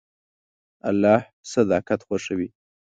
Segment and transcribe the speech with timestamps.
[0.89, 1.19] الله
[1.51, 2.49] صداقت خوښوي.